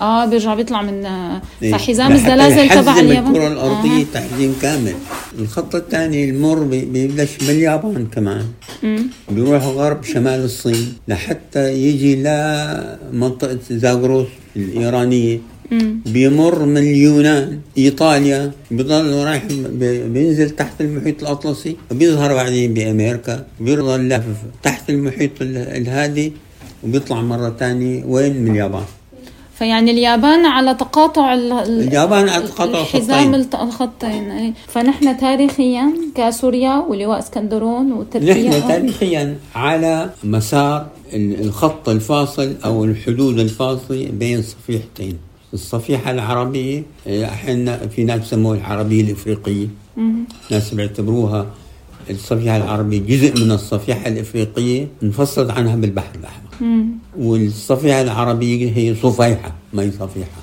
[0.01, 1.71] آه بيرجع بيطلع من آه، إيه.
[1.71, 4.05] فحزام لحتى الزلازل تبع اليابان الكرة الأرضية آه.
[4.13, 4.93] تحزيم كامل
[5.39, 8.45] الخط الثاني المر بيبلش باليابان كمان
[8.83, 9.03] مم.
[9.31, 15.41] بيروح غرب شمال الصين لحتى يجي لمنطقة زاغروس الإيرانية مم.
[16.05, 19.43] بيمر من اليونان إيطاليا بيضل رايح
[19.79, 24.23] بي- بينزل تحت المحيط الأطلسي وبيظهر بعدين بأمريكا بيظل لف
[24.63, 26.33] تحت المحيط ال- الهادي
[26.83, 28.83] وبيطلع مرة ثانية وين؟ من اليابان.
[29.59, 34.31] فيعني اليابان على تقاطع ال- ال- اليابان على تقاطع الحزام الخطين.
[34.31, 34.53] إيه.
[34.67, 38.33] فنحن تاريخيا كسوريا ولواء اسكندرون وتركيا.
[38.49, 45.17] نحن تاريخيا على مسار ال- الخط الفاصل أو الحدود الفاصله بين صفيحتين.
[45.53, 49.67] الصفيحة العربية إيه، أحيانا في ناس بسموها العربية الإفريقية.
[50.51, 51.45] ناس بيعتبروها
[52.09, 56.51] الصفيحة العربية جزء من الصفيحة الإفريقية انفصلت عنها بالبحر الأحمر.
[57.19, 60.41] والصفيحة العربية هي صفيحة ما هي صفيحة.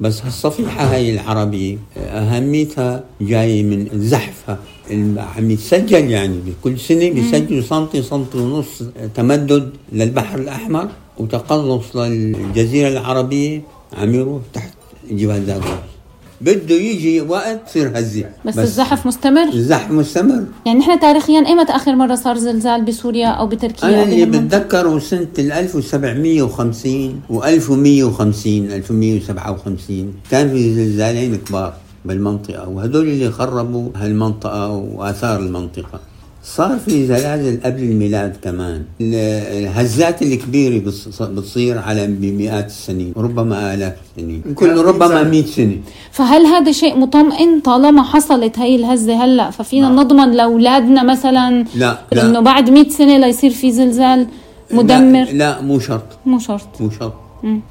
[0.00, 4.58] بس هالصفيحة هاي العربية أهميتها جاية من زحفها.
[4.90, 8.82] الم- عم يتسجل يعني بكل سنة بيسجلوا سنتي سنتي ونص
[9.14, 13.60] تمدد للبحر الأحمر وتقلص للجزيرة العربية.
[13.96, 14.74] عم يروح تحت
[15.10, 15.94] جبال زاغروس
[16.40, 20.44] بده يجي وقت تصير هزة بس, الزحف مستمر؟ الزحف مستمر.
[20.66, 25.28] يعني نحن تاريخيا ايمتى آخر مرة صار زلزال بسوريا أو بتركيا؟ أو اللي؟ بتذكره سنة
[25.38, 35.40] ال 1750 و 1150 1157 كان في زلزالين كبار بالمنطقة وهدول اللي خربوا هالمنطقة وآثار
[35.40, 36.00] المنطقة.
[36.44, 38.82] صار في زلازل قبل الميلاد كمان.
[39.00, 39.14] ال-
[39.64, 44.42] الهزات الكبيرة بتص- بتصير على بمئات السنين ربما آلاف السنين.
[44.54, 45.76] كل ربما 100 سنة.
[46.12, 52.22] فهل هذا شيء مطمئن طالما حصلت هي الهزة هلأ؟ ففينا نضمن لأولادنا مثلا لا إنه
[52.32, 54.26] لا بعد 100 سنة ليصير في زلزال
[54.70, 56.04] مدمر؟ لا, لا مو شرط.
[56.26, 56.80] مو شرط.
[56.80, 57.12] مو شرط.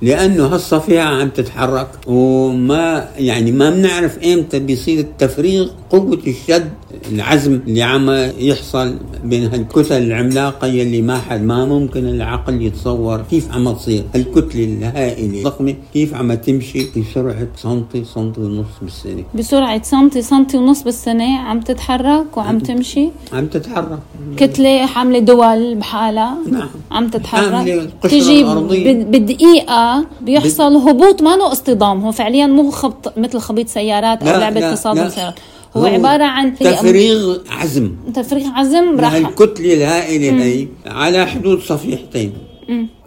[0.02, 6.70] لأنه هالصفيحه عم تتحرك وما يعني ما بنعرف إمتى بيصير التفريغ قوة الشد
[7.12, 13.52] العزم اللي عم يحصل بين هالكتل العملاقة يلي ما حد ما ممكن العقل يتصور كيف
[13.52, 14.04] عم تصير.
[14.16, 19.24] هالكتلة الهائلة الضخمة كيف عم تمشي بسرعة سنتي سنتي ونص بالسنة.
[19.36, 23.10] بسرعة سنتي سنتي ونص بالسنة عم تتحرك وعم تمشي.
[23.34, 24.00] عم تتحرك.
[24.38, 26.38] كتلة حاملة دول بحالها.
[26.52, 26.70] نعم.
[26.92, 27.54] عم تتحرك.
[27.54, 28.94] حاملة تجي الأرضية.
[29.04, 34.40] ب- بدقيقه بيحصل هبوط ما نو اصطدام هو فعليا مو خبط مثل خبيط سيارات أو
[34.40, 35.10] لا، تصادم.
[35.10, 35.34] سيارات.
[35.74, 37.96] هو, عبارة عن تفريغ عزم.
[38.16, 42.34] تفريغ عزم راح راح الكتله الهائلة هي على حدود صفيحتين.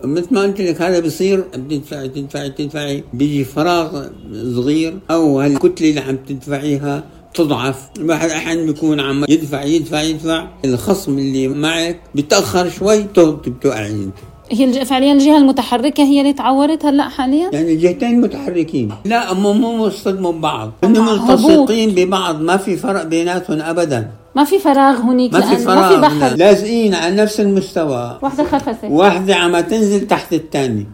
[0.05, 3.05] مثل ما قلت لك هذا بصير بتدفعي تدفعي تدفعي.
[3.13, 4.07] بيجي فراغ
[4.55, 7.89] صغير أو هالكتلة اللي عم تدفعيها تضعف.
[7.99, 10.49] الواحد أحيانا بيكون عم يدفع يدفع يدفع.
[10.65, 13.03] الخصم اللي معك بتأخر شوي
[13.47, 14.15] بتوقعي انت
[14.53, 18.91] هي الج- فعليا الجهة المتحركة هي اللي تعورت هلأ حاليا؟ يعني الجهتين متحركين.
[19.05, 20.93] لا مو مو مصطدموا ببعض هم.
[20.93, 22.41] ملتصقين ببعض.
[22.41, 24.11] ما في فرق بيناتهم ابدا.
[24.35, 26.37] ما في فراغ هنيك ما في فراغ ما في بحر.
[26.37, 28.19] لازقين على نفس المستوى.
[28.23, 30.85] واحدة خفست واحدة عم تنزل تحت الثانية.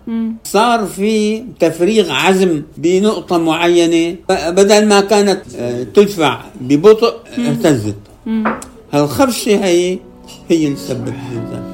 [0.45, 4.17] صار في تفريغ عزم بنقطة معينة.
[4.31, 7.97] بدل ما كانت آه، تدفع ببطء اهتزت
[8.93, 9.99] هالخفشة هي
[10.51, 11.72] هي اللي سببت الزلزال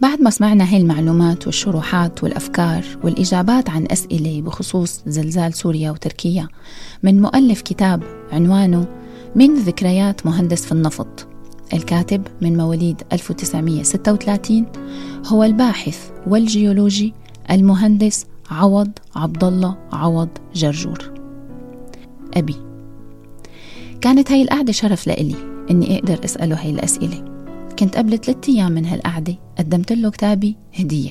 [0.00, 6.48] بعد ما سمعنا هاي المعلومات والشروحات والأفكار والإجابات عن أسئلة بخصوص زلزال سوريا وتركيا
[7.02, 8.86] من مؤلف كتاب عنوانه
[9.34, 11.26] من ذكريات مهندس في النفط
[11.72, 14.66] الكاتب من مواليد 1936
[15.26, 17.14] هو الباحث والجيولوجي
[17.50, 21.12] المهندس عوض عبد الله عوض جرجور.
[22.34, 22.56] أبي
[24.00, 25.36] كانت هاي القعدة شرف لإلي
[25.70, 27.39] إني أقدر أسأله هاي الأسئلة.
[27.80, 31.10] كنت قبل ثلاثة أيام من هالقعدة قدمت له كتابي هدية.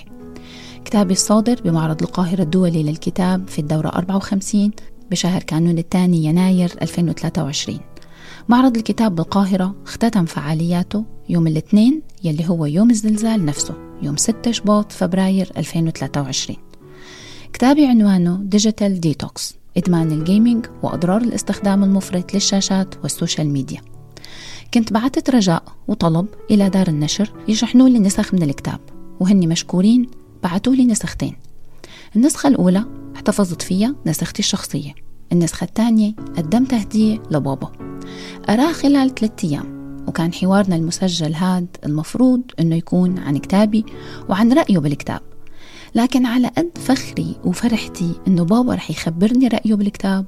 [0.85, 4.71] كتابي الصادر بمعرض القاهرة الدولي للكتاب في الدورة 54
[5.11, 7.79] بشهر كانون الثاني يناير 2023
[8.49, 14.91] معرض الكتاب بالقاهرة اختتم فعالياته يوم الاثنين يلي هو يوم الزلزال نفسه يوم 6 شباط
[14.91, 16.57] فبراير 2023
[17.53, 23.98] كتابي عنوانه Digital Detox إدمان ال gaming وأضرار الاستخدام المفرط للشاشات وال social media.
[24.73, 28.79] كنت بعتت رجاء وطلب إلى دار النشر يشحنوا لي نسخ من الكتاب
[29.19, 30.07] وهني مشكورين
[30.43, 31.35] بعتوا لي نسختين.
[32.15, 34.95] النسخة الأولى احتفظت فيها نسختي الشخصية
[35.31, 37.71] النسخة الثانية قدمتها هدية لبابا.
[38.49, 43.85] أراه خلال ثلاثة أيام وكان حوارنا المسجل هاد المفروض أنه يكون عن كتابي
[44.29, 45.21] وعن رأيه بالكتاب.
[45.95, 50.25] لكن على قد فخري وفرحتي إنه بابا رح يخبرني رأيه بالكتاب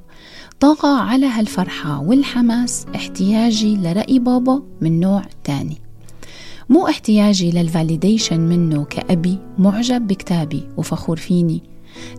[0.62, 5.78] طغى على هالفرحة والحماس احتياجي لرأي بابا من نوع تاني.
[6.68, 11.62] مو احتياجي لل validation منه كأبي معجب بكتابي وفخور فيني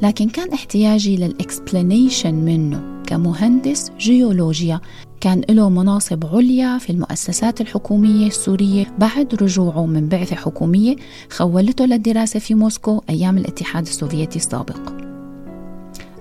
[0.01, 4.81] لكن كان احتياجي لل explanation منه كمهندس جيولوجيا.
[5.21, 8.95] كان له مناصب عليا في المؤسسات الحكومية السورية.
[8.99, 10.95] بعد رجوعه من بعثة حكومية
[11.31, 15.12] خولته للدراسة في موسكو أيام الاتحاد السوفيتي السابق.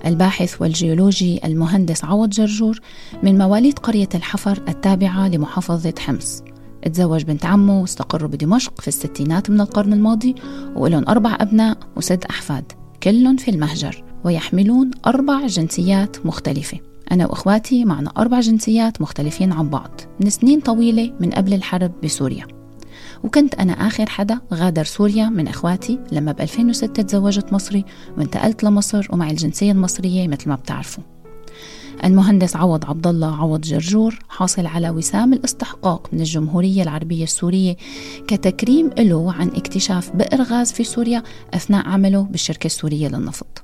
[0.07, 2.81] الباحث والجيولوجي المهندس عوض جرجور
[3.23, 6.43] من مواليد قرية الحفر التابعة لمحافظة حمص.
[6.93, 10.35] تزوج بنت عمه واستقروا بدمشق في الستينات من القرن الماضي
[10.77, 16.79] ولهم أربع أبناء وست أحفاد كلهم في المهجر ويحملون أربع جنسيات مختلفة.
[17.13, 22.62] أنا وإخواتي معنا أربع جنسيات مختلفين عن بعض من سنين طويلة من قبل الحرب بسوريا.
[23.25, 27.85] وكنت أنا آخر حدا غادر سوريا من إخواتي لما ب 2006 تزوجت مصري
[28.19, 31.05] وانتقلت لمصر ومع الجنسية المصرية مثل ما بتعرفوا.
[32.05, 37.77] المهندس عوض عبد الله عوض جرجور حاصل على وسام الاستحقاق من الجمهورية العربية السورية
[38.29, 41.23] كتكريم له عن اكتشاف بئر غاز في سوريا
[41.55, 43.63] أثناء عمله بالشركة السورية للنفط.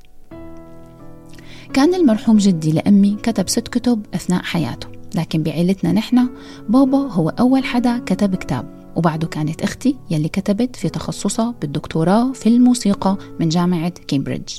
[1.73, 6.29] كان المرحوم جدي لأمي كتب ست كتب أثناء حياته لكن بعيلتنا نحن
[6.69, 8.78] بابا هو أول حدا كتب كتاب.
[8.99, 14.55] وبعده كانت أختي يلي كتبت في تخصصها بالدكتوراه في الموسيقى من جامعة كامبريدج.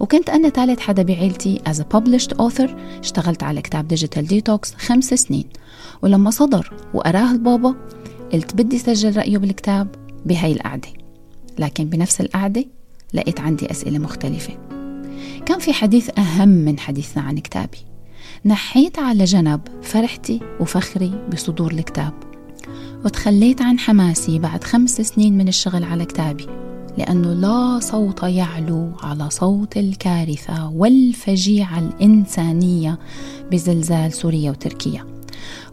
[0.00, 5.14] وكنت أنا ثالث حدا بعيلتي as a published author اشتغلت على كتاب digital detox خمس
[5.14, 5.44] سنين.
[6.02, 7.74] ولما صدر وقرأه البابا
[8.32, 9.88] قلت بدي سجل رأيه بالكتاب
[10.26, 10.88] بهاي القعدة.
[11.58, 12.64] لكن بنفس القعدة
[13.14, 14.58] لقيت عندي أسئلة مختلفة.
[15.46, 17.78] كان في حديث أهم من حديثنا عن كتابي.
[18.44, 22.31] نحيت على جنب فرحتي وفخري بصدور الكتاب.
[23.04, 26.46] وتخليت عن حماسي بعد خمس سنين من الشغل على كتابي
[26.98, 32.98] لأنه لا صوت يعلو على صوت الكارثة والفجيعة الإنسانية
[33.50, 35.06] بزلزال سوريا وتركيا.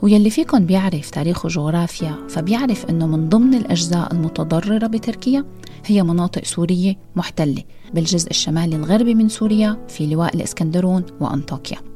[0.01, 5.45] ويلي فيكم بيعرف تاريخ وجغرافيا فبيعرف أنه من ضمن الأجزاء المتضررة بتركيا
[5.85, 11.88] هي مناطق سورية محتلة بالجزء الشمالي الغربي من سوريا في لواء الإسكندرون وأنطاكيا.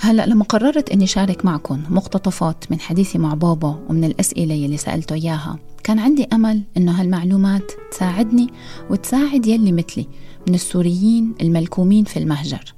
[0.00, 5.14] هلا لما قررت إني شارك معكم مقتطفات من حديثي مع بابا ومن الأسئلة يلي سألته
[5.14, 5.58] إياها.
[5.84, 8.46] كان عندي أمل إنه هالمعلومات تساعدني
[8.90, 10.06] وتساعد يلي مثلي
[10.48, 12.74] من السوريين الملكومين في المهجر.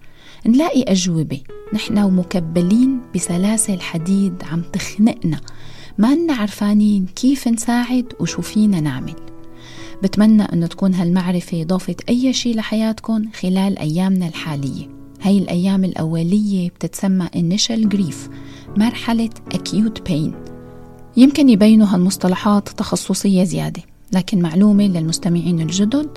[0.46, 1.40] نلاقي أجوبة.
[1.74, 5.40] نحن ومكبلين بسلاسل حديد عم تخنقنا.
[5.98, 9.16] ما لنا عرفانين كيف نساعد وشو فينا نعمل.
[10.02, 14.97] بتمنى أنه تكون هالمعرفة ضافت أي شيء لحياتكم خلال أيامنا الحالية.
[15.22, 18.16] هاي الأيام الأولية بتتسمى initial grief
[18.76, 20.30] مرحلة acute pain.
[21.16, 26.08] يمكن يبينوا هالمصطلحات تخصصية زيادة لكن معلومة للمستمعين الجدد.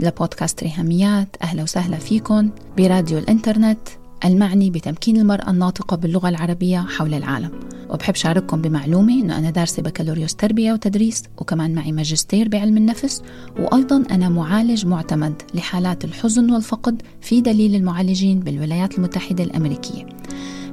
[0.00, 3.78] لبودكاست ريهاميات أهلا وسهلا فيكم براديو الإنترنت.
[4.24, 7.50] المعني بتمكين المرأة الناطقة باللغة العربية حول العالم.
[7.90, 13.22] وبحب شارككم بمعلومة أنه أنا دارسة بكالوريوس تربية وتدريس وكمان معي ماجستير بعلم النفس
[13.58, 20.06] وأيضا أنا معالج معتمد لحالات الحزن والفقد في دليل المعالجين بالولايات المتحدة الأمريكية.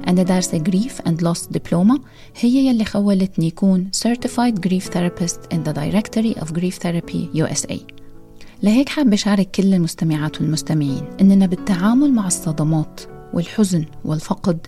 [0.08, 2.00] أنا دارسة Grief and Loss Diploma
[2.40, 7.76] هي يلي خولتني يكون Certified Grief Therapist in the Directory of Grief Therapy USA
[8.62, 13.00] لهيك حابة أشارك كل المستمعات والمستمعين إننا بالتعامل مع الصدمات
[13.34, 14.66] والحزن والفقد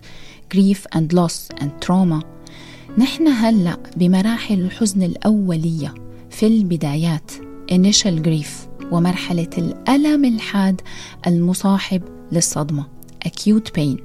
[0.53, 2.25] grief and loss and trauma.
[2.97, 5.93] نحن هلأ بمراحل الحزن الأولية
[6.29, 7.31] في البدايات
[7.71, 8.49] initial grief
[8.91, 10.81] ومرحلة الألم الحاد
[11.27, 12.01] المصاحب
[12.31, 12.87] للصدمة
[13.27, 14.01] acute pain.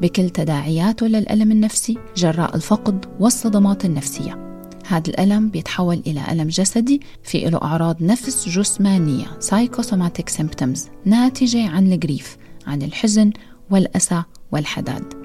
[0.00, 4.44] بكل تداعياته للألم النفسي جراء الفقد والصدمات النفسية.
[4.86, 11.92] هذا الألم بيتحول إلى ألم جسدي في له أعراض نفس جسمانية psychosomatic symptoms ناتجة عن
[11.92, 12.36] الجريف
[12.66, 13.32] عن الحزن
[13.70, 15.24] والأسى والحداد.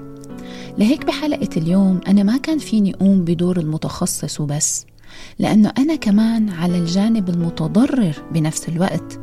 [0.78, 4.86] لهيك بحلقة اليوم أنا ما كان فيني أقوم بدور المتخصص وبس
[5.38, 9.20] لأنه أنا كمان على الجانب المتضرر بنفس الوقت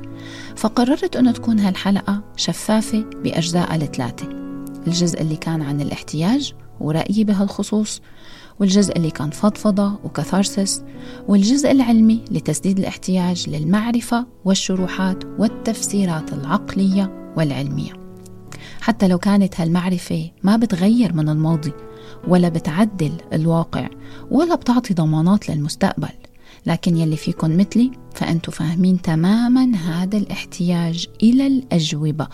[0.55, 4.27] فقررت أنه تكون هالحلقة شفافة بأجزاء الثلاثة.
[4.87, 8.01] الجزء اللي كان عن الاحتياج ورأيي بهالخصوص
[8.59, 10.83] والجزء اللي كان فضفضة وكثارسس
[11.27, 18.06] والجزء العلمي لتسديد الاحتياج للمعرفة والشروحات والتفسيرات العقلية والعلمية.
[18.87, 21.73] حتى لو كانت هالمعرفة ما بتغير من الماضي
[22.27, 23.89] ولا بتعدل الواقع
[24.31, 26.09] ولا بتعطي ضمانات للمستقبل.
[26.65, 32.27] لكن يلي فيكن مثلي فأنتم فاهمين تماما هذا الاحتياج إلى الأجوبة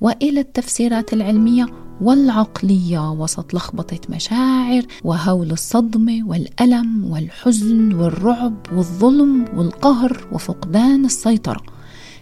[0.00, 1.66] وإلى التفسيرات العلمية
[2.00, 11.79] والعقلية وسط لخبطة مشاعر وهول الصدمة والألم والحزن والرعب والظلم والقهر وفقدان السيطرة.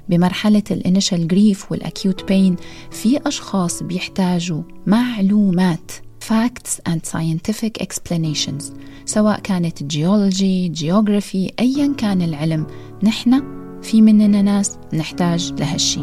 [0.08, 2.56] بمرحلة الإنيشال جريف والأكيوت بين
[2.90, 5.92] في أشخاص بيحتاجوا معلومات
[6.28, 8.64] facts and scientific explanations
[9.04, 12.66] سواء كانت جيولوجي جيوغرافي أيا كان العلم.
[13.02, 13.42] نحن
[13.82, 16.00] في مننا ناس نحتاج لهالشي.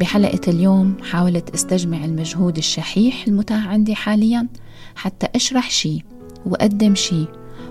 [0.00, 4.48] بحلقة اليوم حاولت استجمع المجهود الشحيح المتاح عندي حاليا
[4.94, 6.04] حتى أشرح شي
[6.46, 7.26] وأقدم شي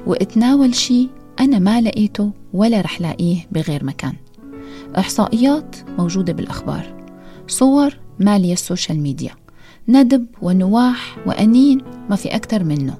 [0.07, 1.09] وأتناول شي
[1.39, 4.13] أنا ما لقيته ولا رح لاقيه بغير مكان.
[4.97, 7.05] إحصائيات موجودة بالأخبار
[7.47, 9.31] صور مالية ال social media
[9.87, 12.97] ندب ونواح وأنين ما في أكثر منه.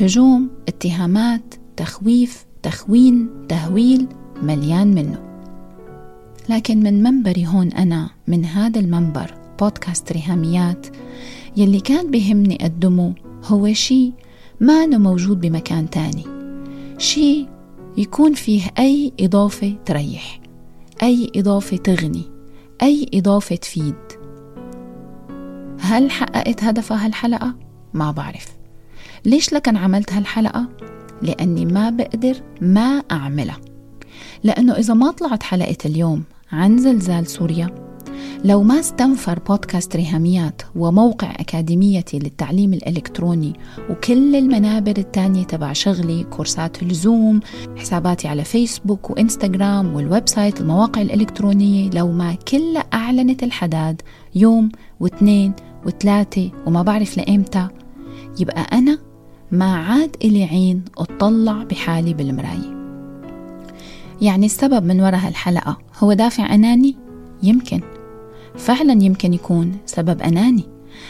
[0.00, 4.06] هجوم اتهامات تخويف تخوين تهويل
[4.42, 5.25] مليان منه.
[6.48, 10.86] لكن من منبري هون أنا من هذا المنبر بودكاست ريهاميات
[11.56, 14.12] يلي كان بهمني أقدمه هو شي
[14.60, 16.24] ما موجود بمكان تاني
[16.98, 17.46] شي
[17.96, 20.40] يكون فيه أي إضافة تريح
[21.02, 22.22] أي إضافة تغني
[22.82, 23.94] أي إضافة تفيد
[25.80, 27.54] هل حققت هدفها هالحلقة؟
[27.94, 28.46] ما بعرف
[29.24, 30.68] ليش لكن عملت هالحلقة؟
[31.22, 33.60] لأني ما بقدر ما أعملها
[34.44, 37.86] لأنه إذا ما طلعت حلقة اليوم عن زلزال سوريا.
[38.44, 43.52] لو ما استنفر بودكاست ريهاميات وموقع أكاديميتي للتعليم الإلكتروني
[43.90, 47.40] وكل المنابر التانية تبع شغلي كورسات الزوم
[47.76, 54.02] حساباتي على فيسبوك وإنستغرام وال website المواقع الإلكترونية لو ما كلها أعلنت الحداد
[54.34, 54.68] يوم
[55.00, 55.52] واثنين
[55.86, 57.68] وثلاثة وما بعرف لإمتى
[58.40, 58.98] يبقى أنا
[59.52, 62.75] ما عاد إلي عين أطلع بحالي بالمراية.
[64.20, 66.96] يعني السبب من وراء هالحلقة هو دافع أناني؟
[67.42, 67.80] يمكن.
[68.56, 70.64] فعلا يمكن يكون سبب أناني.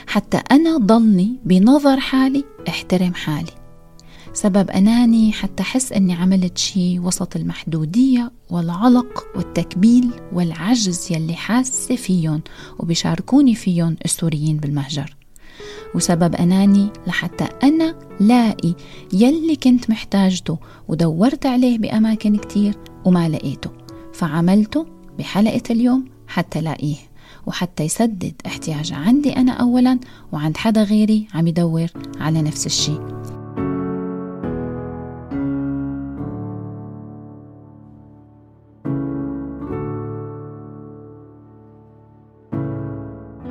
[0.07, 3.53] حتى أنا ضلني بنظر حالي احترم حالي.
[4.33, 12.43] سبب أناني حتى أحس أني عملت شي وسط المحدودية والعلق والتكبيل والعجز يلي حاسة فيهم
[12.79, 15.17] وبيشاركوني فيهم السوريين بالمهجر.
[15.95, 18.75] وسبب أناني لحتى أنا لاقي
[19.13, 22.75] يلي كنت محتاجته ودورت عليه بأماكن كتير
[23.07, 23.71] وما لقيته
[24.13, 24.87] فعملته
[25.19, 26.97] بحلقة اليوم حتى لاقيه
[27.47, 29.99] وحتى يسدد احتياج عندي أنا أولا
[30.33, 31.87] وعند حدا غيري عم يدور
[32.21, 33.01] على نفس الشيء.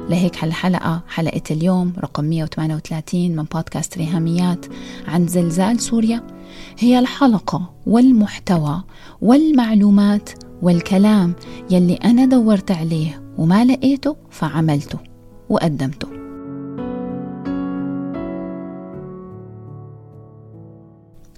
[0.10, 4.66] لهيك هالحلقة حلقة اليوم رقم 138 من بودكاست ريهاميات
[5.08, 6.35] عن زلزال سوريا.
[6.80, 8.84] هي الحلقة والمحتوى
[9.22, 10.30] والمعلومات
[10.62, 11.34] والكلام
[11.72, 15.00] يلي أنا دورت عليه وما لقيته فعملته
[15.50, 16.08] وقدمته.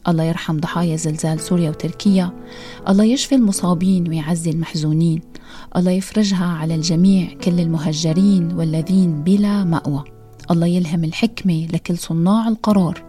[0.07, 2.33] الله يرحم ضحايا زلزال سوريا وتركيا.
[2.89, 5.21] الله يشفي المصابين ويعزي المحزونين.
[5.75, 10.03] الله يفرجها على الجميع كل المهجرين والذين بلا مأوى.
[10.51, 13.03] الله يلهم الحكمة لكل صناع القرار.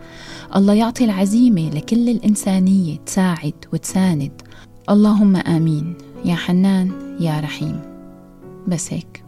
[0.57, 4.42] الله يعطي العزيمة لكل الإنسانية تساعد وتساند.
[4.90, 5.94] اللهم آمين.
[6.24, 7.80] يا حنان يا رحيم.
[8.68, 9.28] بس هيك.